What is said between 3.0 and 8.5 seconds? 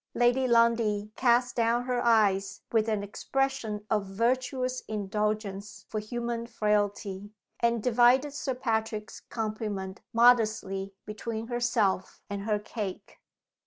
expression of virtuous indulgence for human frailty, and divided